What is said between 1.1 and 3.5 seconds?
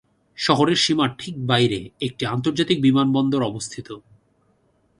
ঠিক বাইরে একটি আন্তর্জাতিক বিমানবন্দর